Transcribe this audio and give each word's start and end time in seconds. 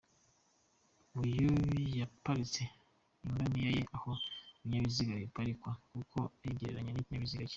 Uyu 1.21 1.49
yaparitse 1.99 2.61
ingamiya 3.25 3.69
ye 3.77 3.83
aho 3.95 4.11
ibinyabiziga 4.63 5.13
biparikwa 5.23 5.71
kuko 5.91 6.17
ayigereranya 6.41 6.91
n'ikinyabiziga 6.93 7.45
cye. 7.47 7.49